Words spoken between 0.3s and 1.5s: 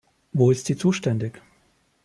Wo ist sie zuständig?